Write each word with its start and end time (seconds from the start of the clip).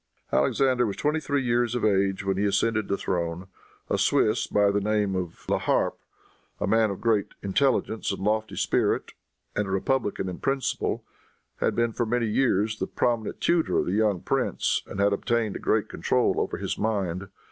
Alexander 0.33 0.83
was 0.87 0.95
twenty 0.95 1.19
three 1.19 1.43
years 1.43 1.75
of 1.75 1.85
age 1.85 2.25
when 2.25 2.35
he 2.35 2.45
ascended 2.45 2.87
the 2.87 2.97
throne. 2.97 3.45
A 3.87 3.99
Swiss, 3.99 4.47
by 4.47 4.71
the 4.71 4.81
name 4.81 5.15
of 5.15 5.45
Laharpe, 5.47 5.99
a 6.59 6.65
man 6.65 6.89
of 6.89 6.99
great 6.99 7.35
intelligence 7.43 8.11
and 8.11 8.19
lofty 8.23 8.55
spirit, 8.55 9.11
and 9.55 9.67
a 9.67 9.69
republican 9.69 10.27
in 10.27 10.39
principle, 10.39 11.03
had 11.57 11.75
been 11.75 11.93
for 11.93 12.07
many 12.07 12.25
years 12.25 12.79
the 12.79 12.87
prominent 12.87 13.41
tutor 13.41 13.77
of 13.77 13.85
the 13.85 13.91
young 13.91 14.21
prince, 14.21 14.81
and 14.87 14.99
had 14.99 15.13
obtained 15.13 15.55
a 15.55 15.59
great 15.59 15.87
control 15.87 16.39
over 16.39 16.57
his 16.57 16.79
mind. 16.79 17.27